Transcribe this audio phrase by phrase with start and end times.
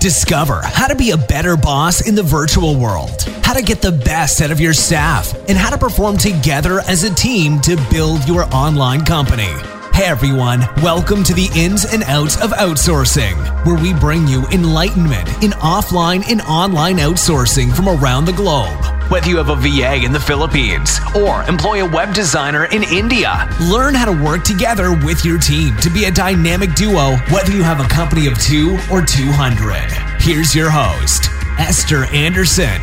[0.00, 3.92] Discover how to be a better boss in the virtual world, how to get the
[3.92, 8.26] best out of your staff, and how to perform together as a team to build
[8.26, 9.52] your online company.
[10.00, 15.28] Hey everyone, welcome to the ins and outs of outsourcing, where we bring you enlightenment
[15.44, 18.82] in offline and online outsourcing from around the globe.
[19.10, 23.46] Whether you have a VA in the Philippines or employ a web designer in India,
[23.70, 27.62] learn how to work together with your team to be a dynamic duo, whether you
[27.62, 29.92] have a company of two or 200.
[30.22, 32.80] Here's your host, Esther Anderson.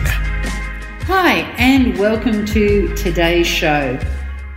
[1.07, 3.99] Hi, and welcome to today's show.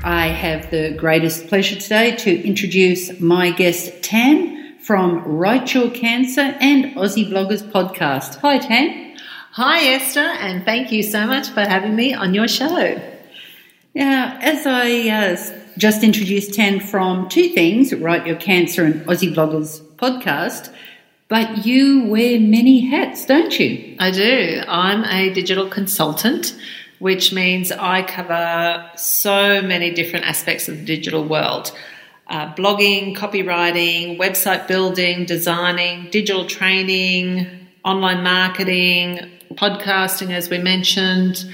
[0.03, 6.41] I have the greatest pleasure today to introduce my guest, Tan, from Write Your Cancer
[6.41, 8.37] and Aussie Bloggers podcast.
[8.37, 9.19] Hi, Tan.
[9.53, 12.99] Hi, Esther, and thank you so much for having me on your show.
[13.95, 15.37] Now, as I uh,
[15.77, 20.73] just introduced Tan from two things, Write Your Cancer and Aussie Bloggers podcast,
[21.29, 23.97] but you wear many hats, don't you?
[23.99, 24.63] I do.
[24.67, 26.57] I'm a digital consultant
[27.01, 31.77] which means I cover so many different aspects of the digital world.
[32.29, 37.49] Uh, blogging, copywriting, website building, designing, digital training,
[37.85, 41.45] online marketing, podcasting, as we mentioned.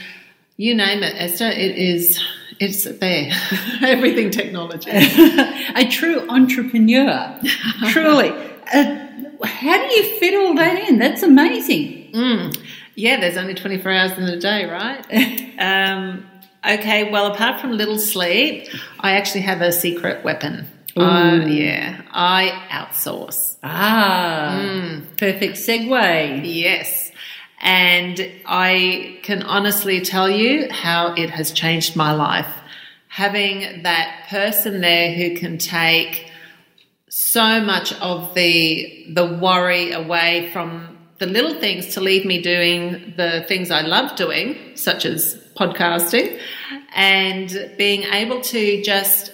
[0.58, 2.22] You name it, Esther, it is
[2.58, 3.31] it's there.
[3.83, 4.91] Everything technology.
[4.92, 7.38] a true entrepreneur.
[7.88, 8.31] Truly.
[8.72, 9.06] Uh,
[9.44, 10.98] how do you fit all that in?
[10.98, 12.12] That's amazing.
[12.12, 12.58] Mm.
[12.97, 15.05] Yeah, there's only 24 hours in the day, right?
[15.58, 16.27] um,
[16.66, 18.69] okay, well, apart from little sleep,
[19.00, 20.66] I actually have a secret weapon.
[20.97, 23.58] Uh, yeah, I outsource.
[23.62, 25.16] Ah, mm.
[25.19, 26.41] perfect segue.
[26.42, 27.12] Yes.
[27.61, 32.48] And I can honestly tell you how it has changed my life.
[33.08, 36.31] Having that person there who can take
[37.08, 43.14] so much of the the worry away from the little things to leave me doing
[43.17, 46.41] the things I love doing, such as podcasting,
[46.94, 49.32] and being able to just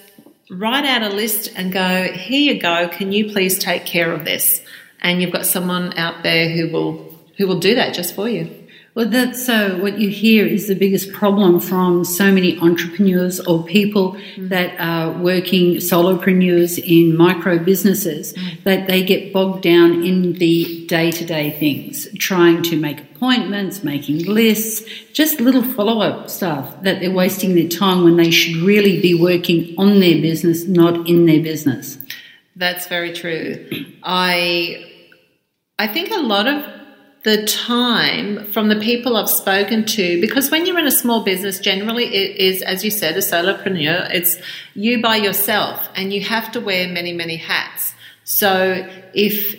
[0.51, 4.25] write out a list and go, here you go, can you please take care of
[4.25, 4.63] this?
[5.01, 8.62] And you've got someone out there who will who will do that just for you.
[8.95, 9.81] Well, that's so.
[9.81, 14.51] What you hear is the biggest problem from so many entrepreneurs or people mm.
[14.51, 18.63] that are working solopreneurs in micro businesses mm.
[18.65, 23.83] that they get bogged down in the day to day things, trying to make appointments,
[23.83, 24.83] making lists,
[25.15, 29.15] just little follow up stuff that they're wasting their time when they should really be
[29.15, 31.97] working on their business, not in their business.
[32.57, 33.71] That's very true.
[34.03, 34.85] I
[35.79, 36.82] I think a lot of
[37.25, 41.61] the time from the people I've spoken to, because when you're in a small business,
[41.61, 44.39] generally it is, as you said, a solopreneur, it's
[44.75, 47.95] you by yourself and you have to wear many, many hats.
[48.25, 49.55] So if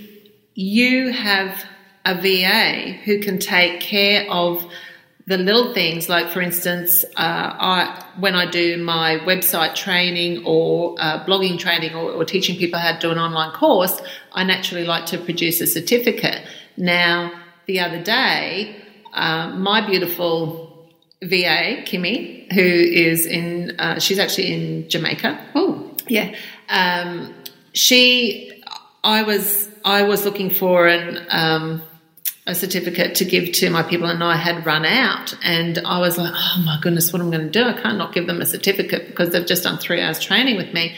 [0.55, 1.63] you have
[2.05, 4.69] a VA who can take care of
[5.25, 10.97] the little things, like for instance, uh, I, when I do my website training or
[10.99, 14.01] uh, blogging training or, or teaching people how to do an online course,
[14.33, 16.45] I naturally like to produce a certificate.
[16.75, 17.31] Now,
[17.65, 18.75] the other day,
[19.13, 20.89] uh, my beautiful
[21.21, 25.39] VA, Kimmy, who is in, uh, she's actually in Jamaica.
[25.55, 26.35] Oh, yeah.
[26.69, 27.33] Um,
[27.73, 28.63] she,
[29.03, 31.81] I was, I was looking for an, um,
[32.45, 35.33] a certificate to give to my people, and I had run out.
[35.43, 37.63] And I was like, oh my goodness, what am I going to do?
[37.63, 40.73] I can't not give them a certificate because they've just done three hours training with
[40.73, 40.95] me.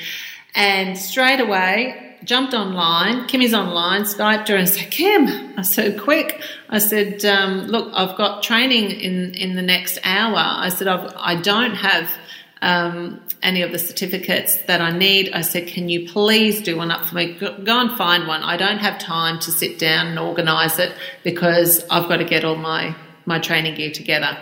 [0.56, 3.28] And straight away, jumped online.
[3.28, 6.41] Kimmy's online, Skyped her and said, Kim, I said, quick.
[6.69, 10.38] I said, um, look, I've got training in, in the next hour.
[10.38, 12.09] I said, I've, I don't have
[12.62, 15.31] um, any of the certificates that I need.
[15.34, 17.34] I said, can you please do one up for me?
[17.34, 18.44] Go, go and find one.
[18.44, 20.94] I don't have time to sit down and organise it
[21.24, 24.38] because I've got to get all my, my training gear together.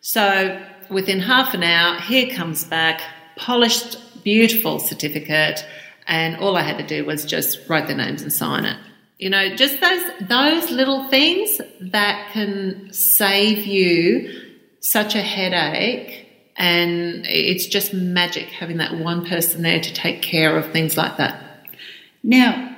[0.00, 3.00] So within half an hour, here comes back,
[3.36, 5.64] polished, beautiful certificate
[6.06, 8.76] and all I had to do was just write their names and sign it.
[9.18, 14.30] You know, just those those little things that can save you
[14.80, 20.56] such a headache and it's just magic having that one person there to take care
[20.56, 21.42] of things like that.
[22.22, 22.76] Now,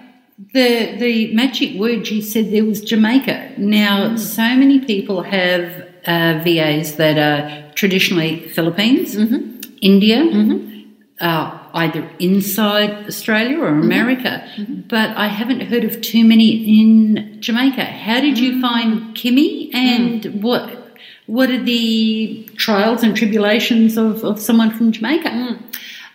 [0.52, 3.52] the the magic word you said there was Jamaica.
[3.56, 4.18] Now, mm.
[4.18, 9.60] so many people have uh, VAs that are traditionally Philippines, mm-hmm.
[9.80, 10.72] India, mm-hmm.
[11.20, 13.82] Uh, either inside Australia or mm-hmm.
[13.82, 14.82] America, mm-hmm.
[14.88, 17.84] but I haven't heard of too many in Jamaica.
[17.84, 18.60] How did you mm.
[18.62, 20.40] find Kimmy, and mm.
[20.40, 20.80] what
[21.26, 25.28] what are the trials and tribulations of, of someone from Jamaica?
[25.28, 25.58] Mm.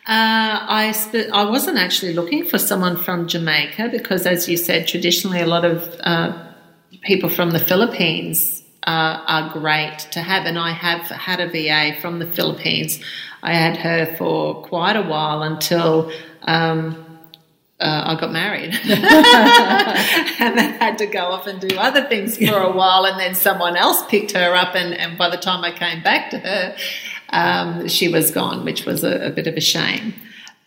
[0.08, 4.88] Uh, I sp- I wasn't actually looking for someone from Jamaica because, as you said,
[4.88, 6.52] traditionally a lot of uh,
[7.02, 12.00] people from the Philippines uh, are great to have, and I have had a VA
[12.02, 13.00] from the Philippines.
[13.42, 16.12] I had her for quite a while until.
[16.44, 17.06] Um,
[17.82, 22.58] uh, I got married and then had to go off and do other things for
[22.58, 23.06] a while.
[23.06, 24.76] And then someone else picked her up.
[24.76, 26.76] And, and by the time I came back to her,
[27.30, 30.14] um, she was gone, which was a, a, bit of a shame.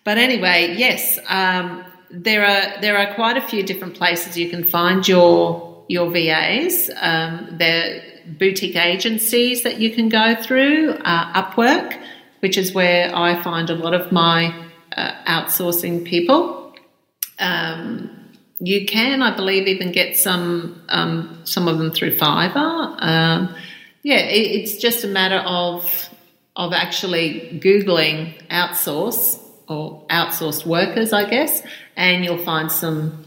[0.04, 4.64] But anyway, yes, um, there are there are quite a few different places you can
[4.64, 6.90] find your your VAs.
[7.00, 12.00] Um, there boutique agencies that you can go through, uh, Upwork,
[12.42, 14.52] which is where I find a lot of my
[14.96, 16.74] uh, outsourcing people.
[17.38, 18.10] Um,
[18.58, 22.96] you can, I believe, even get some um, some of them through Fiverr.
[23.00, 23.54] Um,
[24.02, 26.10] yeah, it, it's just a matter of
[26.56, 31.62] of actually googling outsource or outsourced workers, I guess,
[31.96, 33.24] and you'll find some,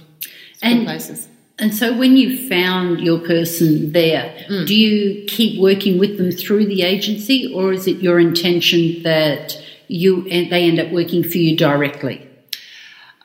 [0.58, 1.28] some and, places.
[1.58, 4.68] And so, when you found your person there, mm.
[4.68, 9.58] do you keep working with them through the agency, or is it your intention that
[9.88, 12.28] you they end up working for you directly?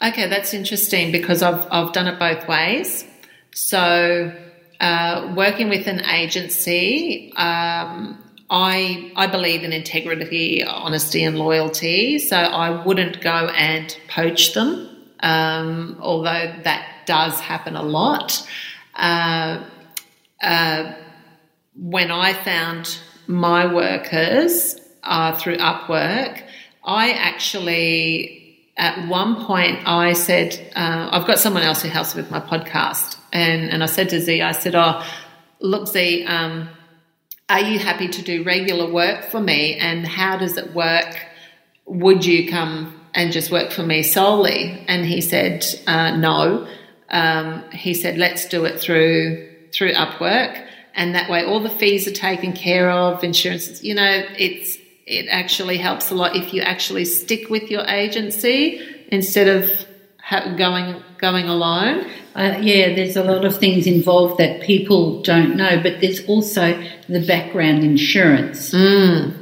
[0.02, 3.04] Okay, that's interesting because I've, I've done it both ways.
[3.52, 4.32] So,
[4.80, 8.16] uh, working with an agency, um,
[8.48, 12.20] I, I believe in integrity, honesty, and loyalty.
[12.20, 14.88] So, I wouldn't go and poach them,
[15.20, 18.48] um, although that does happen a lot.
[18.94, 19.64] Uh,
[20.40, 20.94] uh,
[21.74, 22.96] when I found
[23.26, 26.40] my workers uh, through Upwork,
[26.84, 28.36] I actually
[28.76, 33.16] at one point I said, uh, I've got someone else who helps with my podcast.
[33.32, 35.04] And, and I said to Z, I said, Oh,
[35.58, 36.68] look, Z, um,
[37.48, 39.74] are you happy to do regular work for me?
[39.74, 41.12] And how does it work?
[41.86, 44.84] Would you come and just work for me solely?
[44.86, 46.68] And he said, uh, No.
[47.10, 50.66] Um, he said, Let's do it through through Upwork.
[50.94, 53.82] And that way, all the fees are taken care of, insurance.
[53.82, 54.76] You know, it's
[55.06, 59.70] it actually helps a lot if you actually stick with your agency instead of
[60.22, 62.06] ha- going going alone.
[62.34, 66.80] Uh, yeah, there's a lot of things involved that people don't know, but there's also
[67.08, 68.72] the background insurance.
[68.72, 69.36] Mm,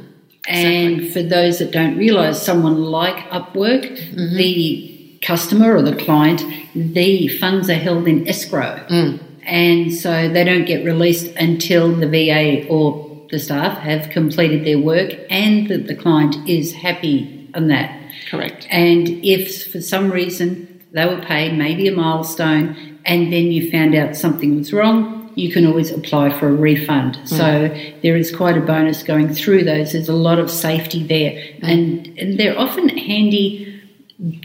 [0.47, 1.11] and exactly.
[1.11, 4.35] for those that don't realise, someone like Upwork, mm-hmm.
[4.35, 6.43] the customer or the client,
[6.73, 8.85] the funds are held in escrow.
[8.89, 9.19] Mm.
[9.43, 14.79] And so they don't get released until the VA or the staff have completed their
[14.79, 17.95] work and that the client is happy on that.
[18.29, 18.67] Correct.
[18.69, 23.95] And if for some reason they were paid maybe a milestone and then you found
[23.95, 27.15] out something was wrong, you can always apply for a refund.
[27.15, 27.27] Mm.
[27.27, 29.93] So there is quite a bonus going through those.
[29.93, 31.31] There's a lot of safety there.
[31.31, 31.63] Mm.
[31.63, 33.78] And, and they're often handy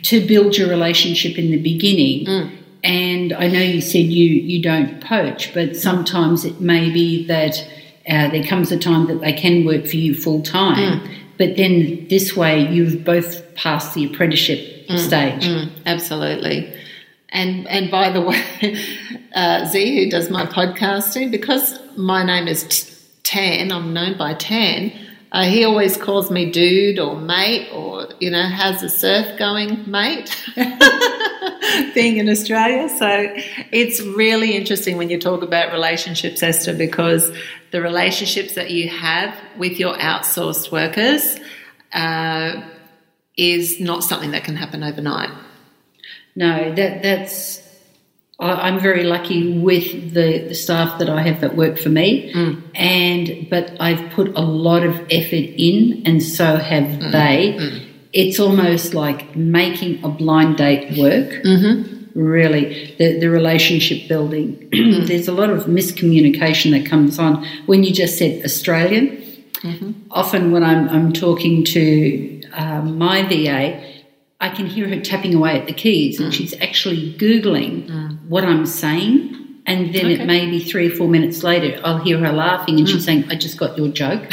[0.02, 2.26] to build your relationship in the beginning.
[2.26, 2.56] Mm.
[2.84, 7.66] And I know you said you, you don't poach, but sometimes it may be that
[8.08, 11.00] uh, there comes a time that they can work for you full time.
[11.00, 11.14] Mm.
[11.38, 14.98] But then this way, you've both passed the apprenticeship mm.
[14.98, 15.46] stage.
[15.46, 15.70] Mm.
[15.86, 16.72] Absolutely.
[17.30, 18.78] And and by the way,
[19.34, 22.90] uh, Z, who does my podcasting, because my name is
[23.24, 24.92] Tan, I'm known by Tan.
[25.34, 29.82] Uh, he always calls me dude or mate or, you know, how's the surf going,
[29.90, 30.30] mate?
[31.94, 32.88] Being in Australia.
[32.88, 33.34] So
[33.72, 37.36] it's really interesting when you talk about relationships, Esther, because
[37.72, 41.36] the relationships that you have with your outsourced workers
[41.92, 42.62] uh,
[43.36, 45.30] is not something that can happen overnight.
[46.36, 47.60] No, that that's
[48.40, 52.62] I'm very lucky with the, the staff that I have that work for me, mm.
[52.74, 57.12] and but I've put a lot of effort in, and so have mm.
[57.12, 57.56] they.
[57.58, 57.86] Mm.
[58.12, 61.30] It's almost like making a blind date work.
[61.44, 62.18] Mm-hmm.
[62.20, 64.68] Really, the the relationship building.
[65.06, 69.16] There's a lot of miscommunication that comes on when you just said Australian.
[69.62, 69.92] Mm-hmm.
[70.10, 73.94] Often, when I'm I'm talking to uh, my VA
[74.40, 76.36] I can hear her tapping away at the keys and mm.
[76.36, 78.13] she's actually Googling mm.
[78.28, 79.40] What I'm saying.
[79.66, 80.20] And then okay.
[80.20, 82.92] it may be three or four minutes later, I'll hear her laughing and mm.
[82.92, 84.30] she's saying, I just got your joke.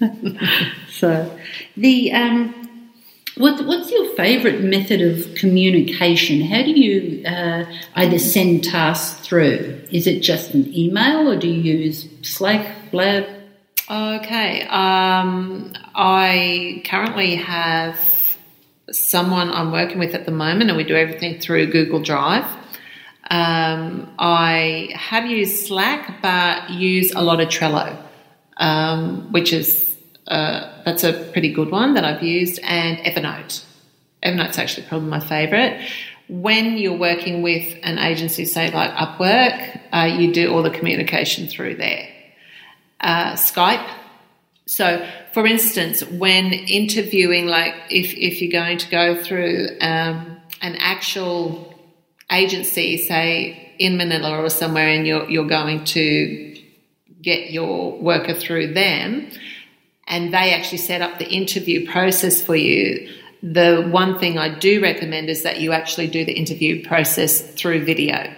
[0.90, 1.38] so,
[1.76, 2.90] the um,
[3.36, 6.42] what, what's your favourite method of communication?
[6.42, 7.64] How do you uh,
[7.96, 9.80] either send tasks through?
[9.90, 13.26] Is it just an email or do you use Slack, Blab?
[13.90, 14.62] Okay.
[14.62, 17.98] Um, I currently have
[18.90, 22.44] someone I'm working with at the moment, and we do everything through Google Drive.
[23.30, 27.96] Um, I have used Slack, but use a lot of Trello,
[28.56, 33.64] um, which is uh, that's a pretty good one that I've used, and Evernote.
[34.22, 35.88] Evernote's actually probably my favourite.
[36.28, 41.46] when you're working with an agency, say like Upwork, uh, you do all the communication
[41.46, 42.08] through there.
[43.00, 43.86] Uh, Skype.
[44.64, 50.76] So, for instance, when interviewing, like if, if you're going to go through um, an
[50.76, 51.71] actual
[52.32, 56.56] agency, say in Manila or somewhere, and you're, you're going to
[57.20, 59.30] get your worker through them,
[60.08, 63.08] and they actually set up the interview process for you,
[63.42, 67.84] the one thing I do recommend is that you actually do the interview process through
[67.84, 68.32] video.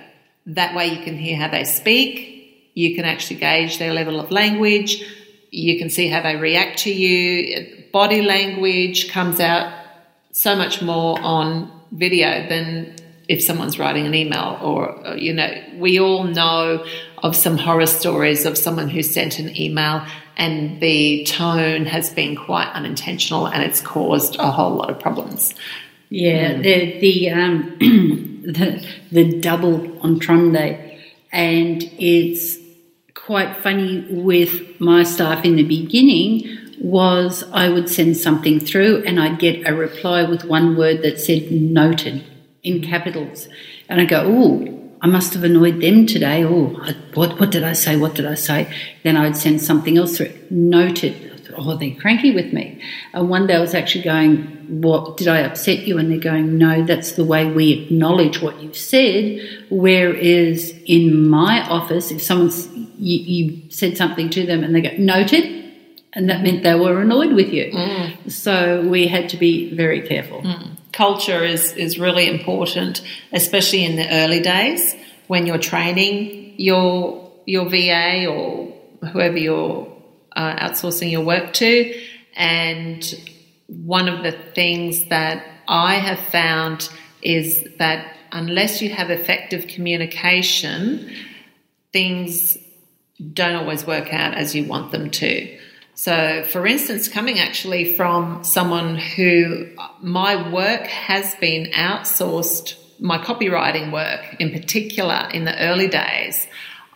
[0.47, 4.31] That way you can hear how they speak, you can actually gauge their level of
[4.31, 5.03] language,
[5.51, 7.85] you can see how they react to you.
[7.93, 9.73] Body language comes out
[10.33, 12.97] so much more on video than
[13.29, 16.85] if someone's writing an email or, you know, we all know
[17.23, 20.05] of some horror stories of someone who sent an email
[20.37, 25.55] and the tone has been quite unintentional and it's caused a whole lot of problems.
[26.11, 26.63] Yeah, mm.
[26.63, 27.77] the the um,
[28.53, 30.99] the, the double entendre,
[31.33, 32.59] and it's
[33.15, 39.19] quite funny with my staff in the beginning was I would send something through and
[39.19, 42.25] I'd get a reply with one word that said noted
[42.65, 43.49] in capitals.
[43.89, 46.45] And I go, oh, I must have annoyed them today.
[46.45, 47.95] Oh, what, what did I say?
[47.97, 48.75] What did I say?
[49.03, 50.33] Then I would send something else through.
[50.51, 51.31] Noted.
[51.57, 52.83] Oh, they're cranky with me.
[53.13, 55.99] And one day I was actually going, What did I upset you?
[55.99, 59.41] And they're going, No, that's the way we acknowledge what you said.
[59.71, 62.67] Whereas in my office, if someone's
[62.99, 65.65] you, you said something to them and they go, Noted,
[66.15, 67.73] and that meant they were annoyed with you.
[67.73, 68.33] Mm.
[68.33, 70.43] So we had to be very careful.
[70.43, 70.79] Mm.
[70.95, 74.95] Culture is, is really important, especially in the early days
[75.27, 78.73] when you're training your your VA or
[79.09, 79.93] whoever you're
[80.37, 82.01] uh, outsourcing your work to.
[82.37, 83.05] And
[83.67, 86.89] one of the things that I have found
[87.23, 91.13] is that unless you have effective communication,
[91.93, 92.57] things
[93.33, 95.59] don't always work out as you want them to.
[95.95, 103.19] So, for instance, coming actually from someone who uh, my work has been outsourced, my
[103.19, 106.47] copywriting work in particular in the early days,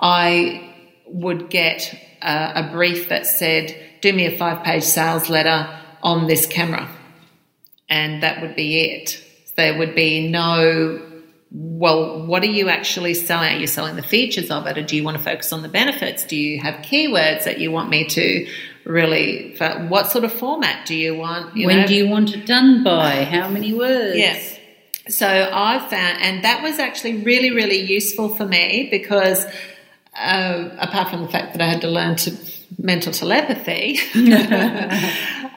[0.00, 0.74] I
[1.06, 6.26] would get a, a brief that said, Do me a five page sales letter on
[6.26, 6.88] this camera.
[7.88, 9.24] And that would be it.
[9.56, 11.08] There would be no
[11.50, 13.54] well, what are you actually selling?
[13.54, 15.68] Are you selling the features of it, or do you want to focus on the
[15.68, 16.24] benefits?
[16.24, 18.46] Do you have keywords that you want me to
[18.88, 19.56] really
[19.88, 21.86] what sort of format do you want you when know?
[21.86, 23.24] do you want it done by?
[23.24, 24.16] How many words?
[24.16, 24.58] Yes
[25.08, 29.46] so i found and that was actually really really useful for me because
[30.16, 32.36] uh, apart from the fact that i had to learn to
[32.78, 33.98] mental telepathy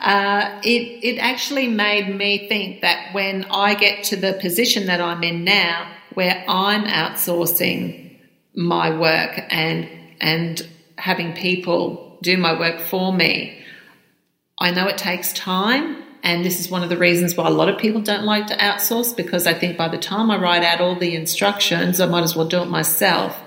[0.02, 5.02] uh, it, it actually made me think that when i get to the position that
[5.02, 8.18] i'm in now where i'm outsourcing
[8.56, 9.90] my work and
[10.22, 13.58] and having people do my work for me.
[14.60, 17.70] I know it takes time, and this is one of the reasons why a lot
[17.70, 20.82] of people don't like to outsource because I think by the time I write out
[20.82, 23.38] all the instructions, I might as well do it myself.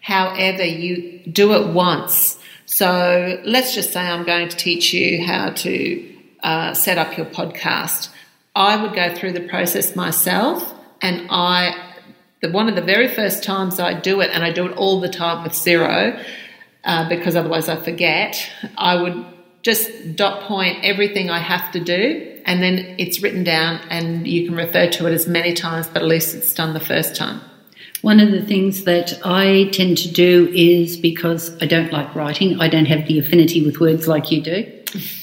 [0.00, 2.38] However, you do it once.
[2.66, 7.26] So let's just say I'm going to teach you how to uh, set up your
[7.26, 8.08] podcast.
[8.54, 11.74] I would go through the process myself, and I,
[12.40, 15.00] the, one of the very first times I do it, and I do it all
[15.00, 16.22] the time with Xero,
[16.84, 18.48] uh, because otherwise I forget.
[18.76, 19.24] I would
[19.62, 24.46] just dot point everything I have to do, and then it's written down, and you
[24.46, 27.40] can refer to it as many times, but at least it's done the first time.
[28.02, 32.60] One of the things that I tend to do is because I don't like writing,
[32.60, 34.66] I don't have the affinity with words like you do.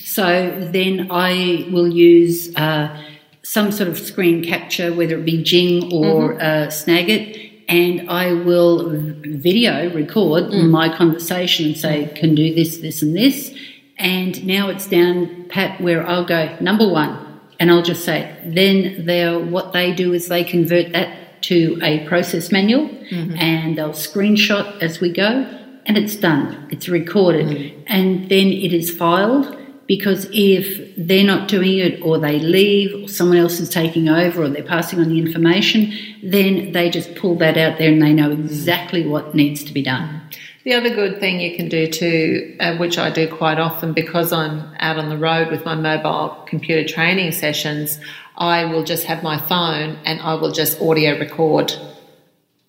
[0.06, 2.98] So then I will use uh,
[3.44, 6.40] some sort of screen capture, whether it be Jing or mm-hmm.
[6.40, 10.70] uh, Snagit, and I will video record mm.
[10.70, 13.56] my conversation and say, can do this, this, and this.
[13.98, 19.06] And now it's down pat where I'll go number one, and I'll just say, then
[19.06, 23.36] they what they do is they convert that to a process manual, mm-hmm.
[23.38, 25.46] and they'll screenshot as we go,
[25.86, 26.68] and it's done.
[26.72, 27.84] It's recorded, mm.
[27.88, 29.56] and then it is filed
[29.90, 34.44] because if they're not doing it or they leave or someone else is taking over
[34.44, 35.92] or they're passing on the information,
[36.22, 39.82] then they just pull that out there and they know exactly what needs to be
[39.82, 40.22] done.
[40.64, 44.32] The other good thing you can do too, uh, which I do quite often because
[44.32, 48.00] I'm out on the road with my mobile computer training sessions,
[48.38, 51.74] I will just have my phone and I will just audio record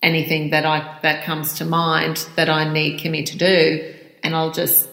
[0.01, 4.51] anything that I that comes to mind that I need Kimmy to do, and I'll
[4.51, 4.90] just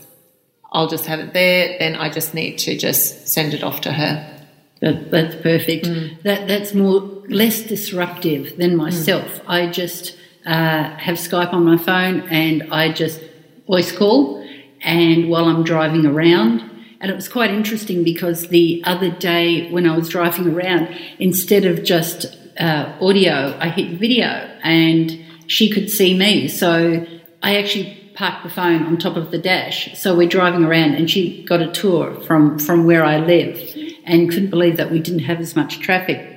[0.70, 1.76] I'll just have it there.
[1.78, 4.34] Then I just need to just send it off to her.
[4.80, 5.86] That, that's perfect.
[6.22, 9.40] That that's more less disruptive than myself.
[9.46, 13.20] I just uh, have Skype on my phone and I just
[13.66, 14.46] voice call,
[14.82, 16.62] and while I'm driving around.
[17.00, 20.88] And it was quite interesting because the other day when I was driving around,
[21.20, 22.26] instead of just
[22.58, 24.26] uh, audio, I hit video,
[24.64, 26.48] and she could see me.
[26.48, 27.06] So
[27.42, 29.96] I actually parked the phone on top of the dash.
[29.96, 33.56] So we're driving around, and she got a tour from from where I live,
[34.04, 36.34] and couldn't believe that we didn't have as much traffic.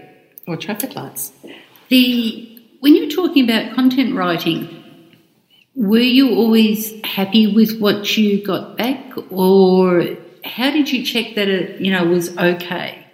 [0.48, 1.34] Or traffic lights.
[1.90, 2.48] The
[2.82, 4.84] when you're talking about content writing,
[5.76, 11.48] were you always happy with what you got back, or how did you check that
[11.48, 13.08] it you know was okay?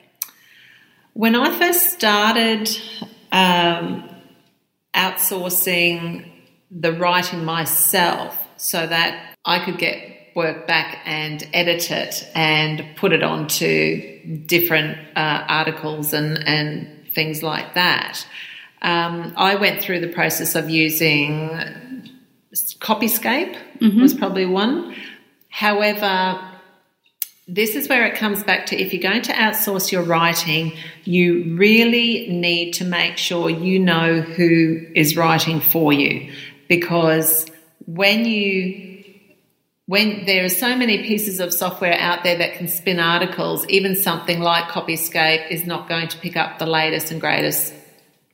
[1.13, 2.69] When I first started
[3.31, 4.09] um,
[4.93, 6.29] outsourcing
[6.69, 13.11] the writing myself so that I could get work back and edit it and put
[13.11, 18.25] it onto different uh, articles and, and things like that,
[18.83, 22.07] um, I went through the process of using
[22.79, 23.57] Copyscape
[24.01, 24.95] was probably one.
[25.49, 26.39] However,
[27.47, 30.73] this is where it comes back to if you're going to outsource your writing,
[31.03, 36.31] you really need to make sure you know who is writing for you
[36.67, 37.49] because
[37.87, 38.95] when you
[39.85, 43.95] when there are so many pieces of software out there that can spin articles, even
[43.95, 47.73] something like Copyscape is not going to pick up the latest and greatest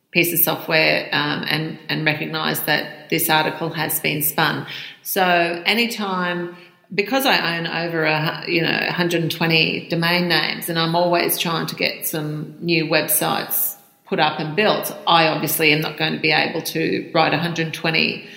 [0.10, 4.66] piece of software um, and and recognize that this article has been spun.
[5.04, 6.58] So anytime
[6.94, 11.76] because I own over a you know 120 domain names and I'm always trying to
[11.76, 16.32] get some new websites put up and built, I obviously am not going to be
[16.32, 18.28] able to write 120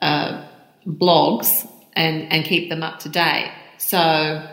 [0.00, 0.44] uh,
[0.86, 3.52] blogs and and keep them up to date.
[3.78, 4.48] So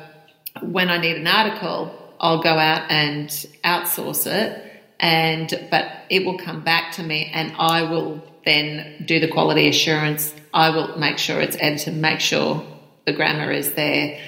[0.61, 3.29] when I need an article, I'll go out and
[3.63, 4.65] outsource it
[4.99, 9.67] and but it will come back to me and I will then do the quality
[9.67, 10.33] assurance.
[10.53, 12.65] I will make sure it's edited, make sure
[13.05, 14.19] the grammar is there.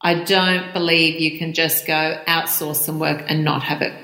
[0.00, 3.94] I don't believe you can just go outsource some work and not have it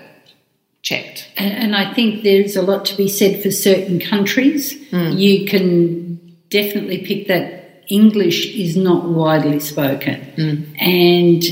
[0.83, 1.31] checked.
[1.37, 4.88] And, and I think there's a lot to be said for certain countries.
[4.88, 5.11] Hmm.
[5.11, 10.17] You can definitely pick that English is not widely spoken,
[10.81, 11.43] and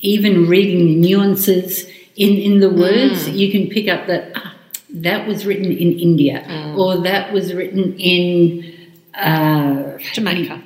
[0.00, 1.84] even reading the nuances
[2.16, 4.54] in in the words, you can pick up that ah,
[4.90, 6.44] that was written in India
[6.76, 8.74] or that was written in.
[9.14, 10.62] Uh, Jamaica.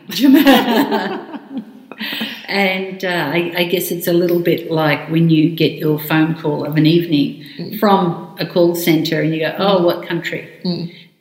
[2.48, 6.34] and uh, I, I guess it's a little bit like when you get your phone
[6.34, 10.48] call of an evening from a call center and you go, oh, what country?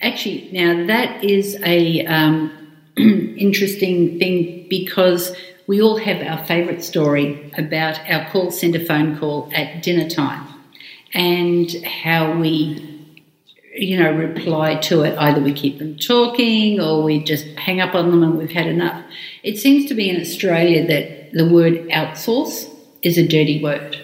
[0.01, 2.51] Actually, now that is a um,
[3.37, 5.35] interesting thing because
[5.67, 10.47] we all have our favourite story about our call centre phone call at dinner time
[11.13, 12.91] and how we
[13.73, 15.17] you know, reply to it.
[15.17, 18.67] Either we keep them talking or we just hang up on them and we've had
[18.67, 19.03] enough.
[19.43, 22.69] It seems to be in Australia that the word outsource
[23.01, 24.03] is a dirty word.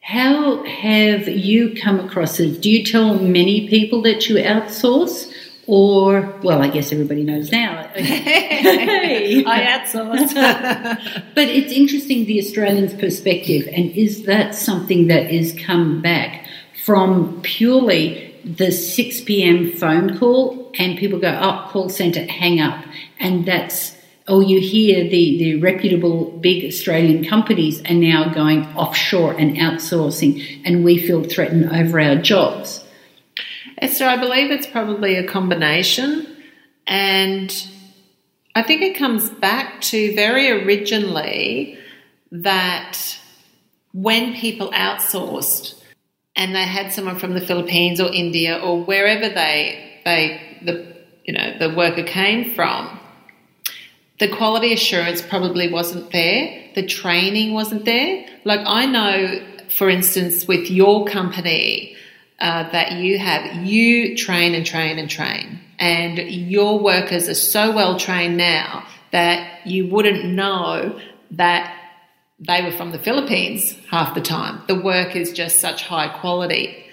[0.00, 2.60] How have you come across it?
[2.60, 5.32] Do you tell many people that you outsource?
[5.68, 7.90] Or, well, I guess everybody knows now.
[7.96, 10.32] I outsource.
[11.34, 16.46] But it's interesting the Australian's perspective, and is that something that is come back
[16.84, 19.72] from purely the 6 p.m.
[19.72, 22.84] phone call, and people go, oh, call centre, hang up.
[23.18, 23.96] And that's,
[24.28, 30.62] or you hear the, the reputable big Australian companies are now going offshore and outsourcing,
[30.64, 32.85] and we feel threatened over our jobs.
[33.78, 36.36] Esther, I believe it's probably a combination.
[36.86, 37.52] And
[38.54, 41.78] I think it comes back to very originally
[42.32, 43.18] that
[43.92, 45.74] when people outsourced
[46.34, 51.34] and they had someone from the Philippines or India or wherever they they the you
[51.34, 52.98] know the worker came from,
[54.20, 58.26] the quality assurance probably wasn't there, the training wasn't there.
[58.44, 59.40] Like I know,
[59.76, 61.95] for instance, with your company
[62.38, 67.74] uh, that you have, you train and train and train, and your workers are so
[67.74, 71.00] well trained now that you wouldn't know
[71.32, 71.72] that
[72.38, 74.62] they were from the Philippines half the time.
[74.66, 76.84] The work is just such high quality.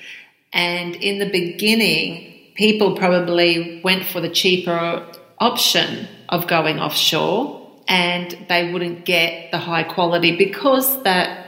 [0.53, 5.05] And in the beginning, people probably went for the cheaper
[5.39, 11.47] option of going offshore and they wouldn't get the high quality because that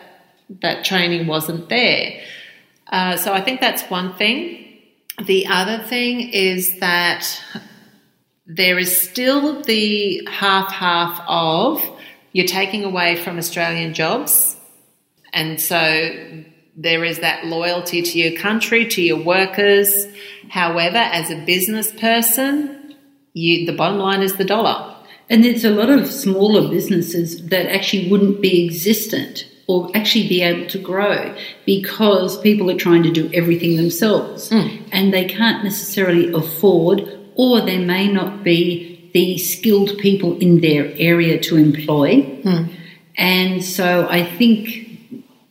[0.62, 2.22] that training wasn't there.
[2.88, 4.62] Uh, so I think that's one thing.
[5.24, 7.42] The other thing is that
[8.46, 11.82] there is still the half half of
[12.32, 14.56] you're taking away from Australian jobs,
[15.34, 16.44] and so
[16.76, 20.06] there is that loyalty to your country, to your workers.
[20.50, 22.96] However, as a business person,
[23.34, 24.96] you, the bottom line is the dollar.
[25.30, 30.42] And there's a lot of smaller businesses that actually wouldn't be existent or actually be
[30.42, 34.50] able to grow because people are trying to do everything themselves.
[34.50, 34.84] Hmm.
[34.92, 40.94] And they can't necessarily afford or there may not be the skilled people in their
[40.98, 42.22] area to employ.
[42.22, 42.66] Hmm.
[43.18, 44.86] And so I think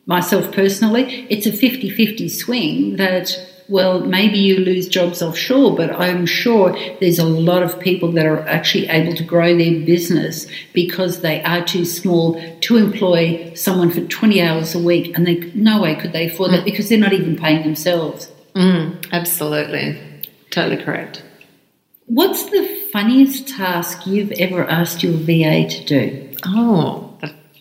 [0.05, 5.91] myself personally, it's a 50 50 swing that, well, maybe you lose jobs offshore, but
[5.91, 10.47] I'm sure there's a lot of people that are actually able to grow their business
[10.73, 15.51] because they are too small to employ someone for 20 hours a week and they
[15.55, 16.65] no way could they afford that mm.
[16.65, 18.31] because they're not even paying themselves.
[18.53, 20.01] Mm, absolutely.
[20.51, 21.23] Totally correct.
[22.05, 26.35] What's the funniest task you've ever asked your VA to do?
[26.45, 27.14] Oh,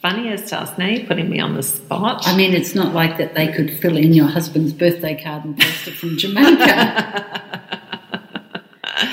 [0.04, 0.78] the funniest task.
[0.78, 2.26] Now you're putting me on the spot.
[2.26, 5.58] I mean, it's not like that they could fill in your husband's birthday card and
[5.58, 7.40] post it from Jamaica.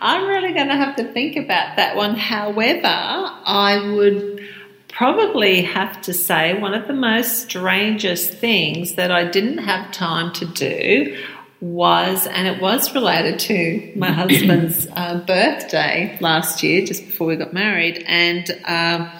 [0.00, 2.14] I'm really going to have to think about that one.
[2.14, 4.46] However, I would
[4.88, 10.32] probably have to say one of the most strangest things that I didn't have time
[10.34, 11.16] to do
[11.60, 17.36] was, and it was related to my husband's uh, birthday last year, just before we
[17.36, 19.10] got married, and um,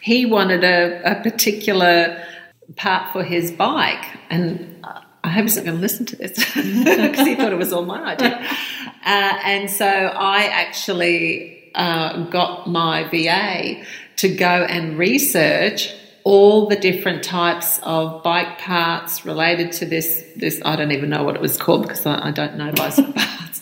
[0.00, 2.24] he wanted a, a particular
[2.76, 4.84] part for his bike, and
[5.24, 7.84] I hope he's not going to listen to this because he thought it was all
[7.84, 8.38] my idea.
[9.04, 13.84] Uh, and so I actually uh, got my VA
[14.16, 20.24] to go and research all the different types of bike parts related to this.
[20.36, 23.12] This I don't even know what it was called because I, I don't know bicycle
[23.16, 23.60] parts.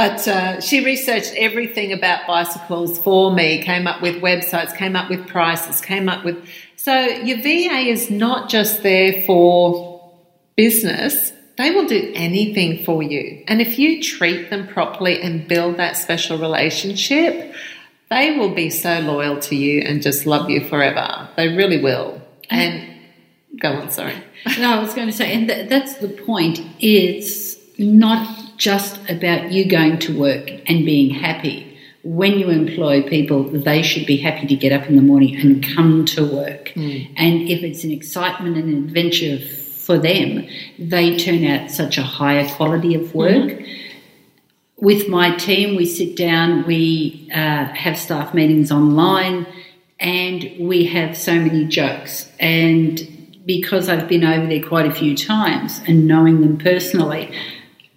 [0.00, 3.62] But uh, she researched everything about bicycles for me.
[3.62, 4.74] Came up with websites.
[4.74, 5.82] Came up with prices.
[5.82, 6.42] Came up with.
[6.76, 10.10] So your VA is not just there for
[10.56, 13.44] business, they will do anything for you.
[13.46, 17.54] And if you treat them properly and build that special relationship,
[18.08, 21.28] they will be so loyal to you and just love you forever.
[21.36, 22.22] They really will.
[22.48, 22.88] And
[23.60, 24.14] go on, sorry.
[24.58, 26.62] no, I was going to say, and th- that's the point.
[26.78, 31.66] It's not just about you going to work and being happy.
[32.04, 35.66] When you employ people, they should be happy to get up in the morning and
[35.74, 36.72] come to work.
[37.16, 40.46] And if it's an excitement and an adventure for them,
[40.78, 43.60] they turn out such a higher quality of work.
[44.76, 49.46] With my team, we sit down, we uh, have staff meetings online,
[49.98, 52.30] and we have so many jokes.
[52.38, 57.34] And because I've been over there quite a few times and knowing them personally,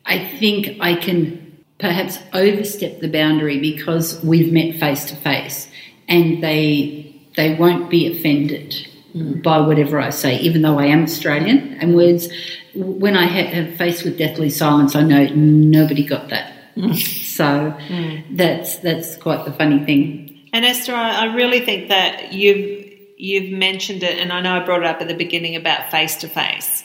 [0.06, 5.70] I think I can perhaps overstep the boundary because we've met face to face,
[6.08, 8.76] and they they won't be offended
[9.16, 9.42] mm.
[9.42, 11.74] by whatever I say, even though I am Australian.
[11.80, 12.30] And words,
[12.76, 16.54] when I ha- have faced with deathly silence, I know nobody got that.
[16.76, 17.20] Mm.
[17.34, 18.38] So mm.
[18.38, 20.48] that's that's quite the funny thing.
[20.54, 24.63] And Esther, I, I really think that you've you've mentioned it, and I know I
[24.63, 26.84] brought it up at the beginning about face to face.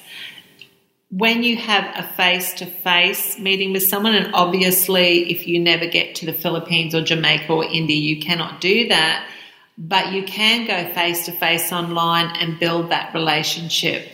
[1.10, 5.86] When you have a face to face meeting with someone, and obviously, if you never
[5.86, 9.26] get to the Philippines or Jamaica or India, you cannot do that.
[9.78, 14.06] But you can go face to face online and build that relationship.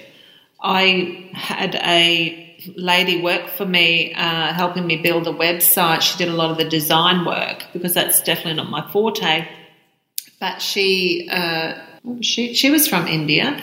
[0.62, 6.02] I had a lady work for me, uh, helping me build a website.
[6.02, 9.48] She did a lot of the design work because that's definitely not my forte.
[10.38, 11.74] But she, uh,
[12.20, 13.60] she, she was from India,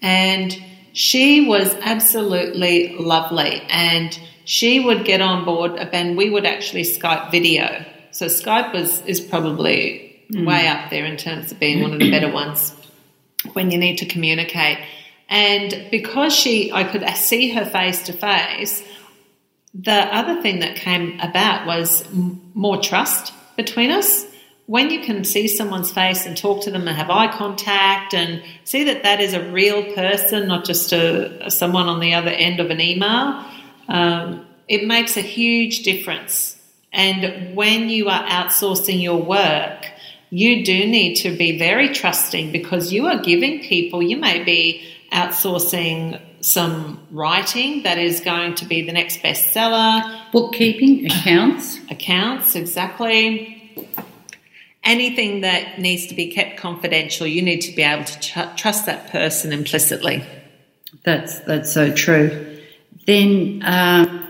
[0.00, 0.56] and
[0.92, 3.62] she was absolutely lovely.
[3.68, 7.84] And she would get on board, and we would actually Skype video.
[8.10, 10.44] So Skype was is probably hmm.
[10.44, 12.74] way up there in terms of being one of the better ones
[13.52, 14.78] when you need to communicate.
[15.28, 18.82] And because she, I could see her face to face,
[19.72, 24.26] the other thing that came about was m- more trust between us.
[24.70, 28.40] When you can see someone's face and talk to them and have eye contact and
[28.62, 32.60] see that that is a real person, not just a, someone on the other end
[32.60, 33.44] of an email,
[33.88, 36.56] um, it makes a huge difference.
[36.92, 39.86] And when you are outsourcing your work,
[40.30, 44.88] you do need to be very trusting because you are giving people, you may be
[45.10, 51.76] outsourcing some writing that is going to be the next bestseller, Bookkeeping, accounts.
[51.90, 53.56] accounts, exactly.
[54.90, 58.86] Anything that needs to be kept confidential, you need to be able to tr- trust
[58.86, 60.24] that person implicitly.
[61.04, 62.58] That's that's so true.
[63.06, 64.26] Then, um,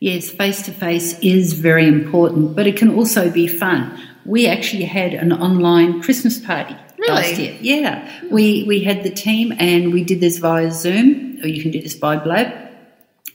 [0.00, 3.96] yes, face to face is very important, but it can also be fun.
[4.24, 7.12] We actually had an online Christmas party Really?
[7.14, 7.56] last year.
[7.60, 11.70] Yeah, we we had the team and we did this via Zoom, or you can
[11.70, 12.52] do this by Blab,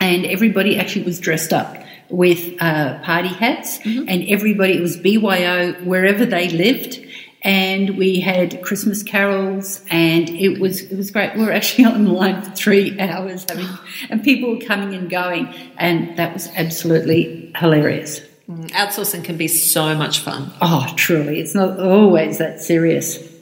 [0.02, 1.78] and everybody actually was dressed up
[2.10, 7.00] with uh, party hats, and everybody it was BYO wherever they lived.
[7.46, 11.36] And we had Christmas carols, and it was it was great.
[11.36, 13.68] We were actually on the line for three hours, having,
[14.10, 18.22] and people were coming and going, and that was absolutely hilarious.
[18.50, 20.52] Outsourcing can be so much fun.
[20.62, 23.33] Oh, truly, it's not always that serious.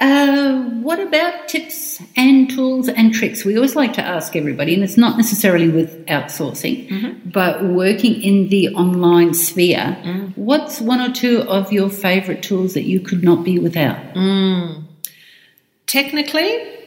[0.00, 3.44] Uh, what about tips and tools and tricks?
[3.44, 7.28] We always like to ask everybody, and it's not necessarily with outsourcing, mm-hmm.
[7.28, 9.98] but working in the online sphere.
[10.02, 10.36] Mm.
[10.36, 14.14] What's one or two of your favorite tools that you could not be without?
[14.14, 14.84] Mm.
[15.86, 16.78] Technically,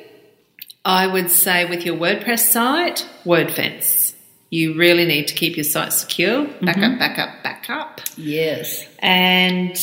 [0.84, 4.15] I would say with your WordPress site, WordFence.
[4.49, 6.45] You really need to keep your site secure.
[6.45, 6.93] Back mm-hmm.
[6.93, 8.02] up, back up, back up.
[8.17, 8.88] Yes.
[8.99, 9.78] And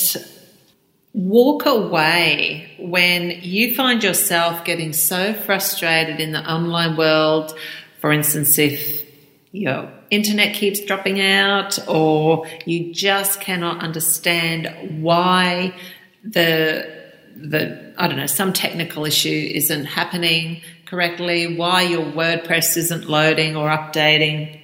[1.13, 7.57] walk away when you find yourself getting so frustrated in the online world.
[8.01, 9.05] For instance, if
[9.53, 15.75] your internet keeps dropping out or you just cannot understand why
[16.23, 17.01] the
[17.37, 23.57] the I don't know some technical issue isn't happening correctly, why your WordPress isn't loading
[23.57, 24.61] or updating.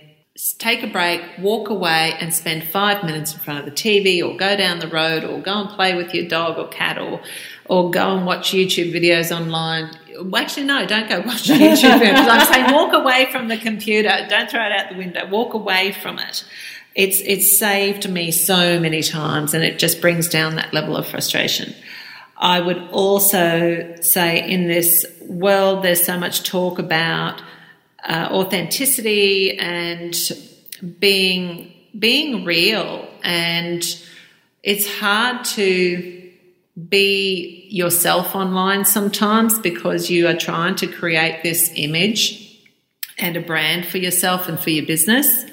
[0.59, 4.37] Take a break, walk away, and spend five minutes in front of the TV, or
[4.37, 7.23] go down the road, or go and play with your dog or cat, or
[7.65, 9.97] or go and watch YouTube videos online.
[10.37, 12.29] Actually, no, don't go watch YouTube videos.
[12.29, 14.11] I'm saying walk away from the computer.
[14.29, 15.27] Don't throw it out the window.
[15.27, 16.45] Walk away from it.
[16.95, 21.07] It's it's saved me so many times, and it just brings down that level of
[21.07, 21.75] frustration.
[22.37, 27.41] I would also say in this world, there's so much talk about
[28.07, 30.15] uh, authenticity and
[30.99, 33.83] being being real, and
[34.63, 36.31] it's hard to
[36.89, 42.61] be yourself online sometimes because you are trying to create this image
[43.19, 45.45] and a brand for yourself and for your business.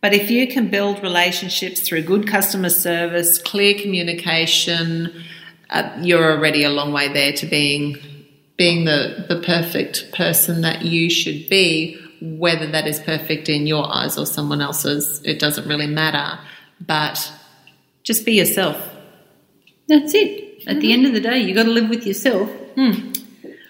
[0.00, 5.24] But if you can build relationships through good customer service, clear communication,
[5.68, 7.98] uh, you're already a long way there to being
[8.60, 13.90] being the, the perfect person that you should be, whether that is perfect in your
[13.90, 16.38] eyes or someone else's, it doesn't really matter.
[16.78, 17.32] But
[18.02, 18.76] just be yourself.
[19.88, 20.68] That's it.
[20.68, 22.50] At the end of the day, you've got to live with yourself.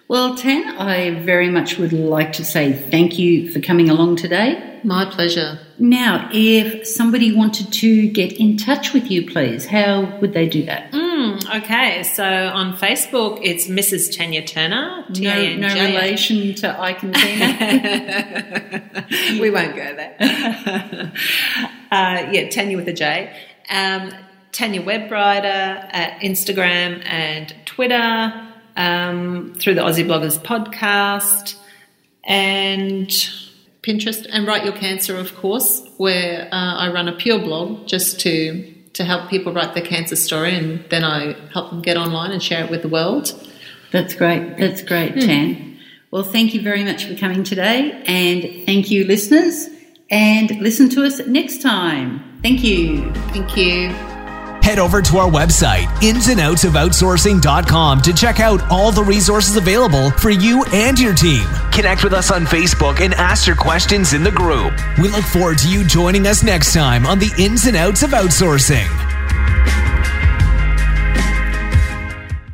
[0.09, 4.81] Well, Tan, I very much would like to say thank you for coming along today.
[4.83, 5.61] My pleasure.
[5.79, 10.65] Now, if somebody wanted to get in touch with you, please, how would they do
[10.65, 10.91] that?
[10.91, 11.10] Mm,
[11.57, 14.17] okay, so on Facebook, it's Mrs.
[14.17, 15.05] Tanja Turner.
[15.09, 18.95] No, no relation to Ike and Tina.
[19.41, 20.17] we won't go there.
[21.91, 23.35] uh, yeah, Tanja with a J.
[23.69, 24.13] Um,
[24.53, 25.45] Tanja Webwriter
[25.93, 31.57] at Instagram and Twitter, um, through the Aussie Bloggers podcast,
[32.25, 33.09] and
[33.83, 38.21] Pinterest, and Write Your Cancer, of course, where uh, I run a pure blog just
[38.21, 42.33] to to help people write their cancer story, and then I help them get online
[42.33, 43.33] and share it with the world.
[43.93, 44.59] That's great.
[44.59, 45.21] That's great, hmm.
[45.21, 45.79] Tan.
[46.11, 49.69] Well, thank you very much for coming today, and thank you, listeners.
[50.11, 52.39] And listen to us next time.
[52.43, 53.13] Thank you.
[53.33, 54.20] Thank you.
[54.63, 60.65] Head over to our website, insandoutsofoutsourcing.com, to check out all the resources available for you
[60.73, 61.47] and your team.
[61.73, 64.73] Connect with us on Facebook and ask your questions in the group.
[64.99, 68.11] We look forward to you joining us next time on the Ins and Outs of
[68.11, 69.20] Outsourcing.